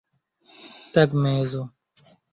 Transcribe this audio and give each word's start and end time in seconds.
tagmezo 0.93 1.61